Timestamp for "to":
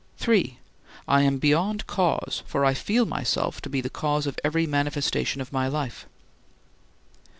3.61-3.69